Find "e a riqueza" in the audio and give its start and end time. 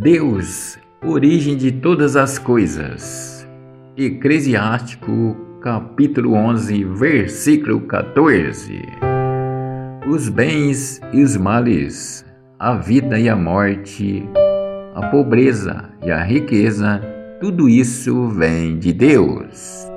16.06-17.02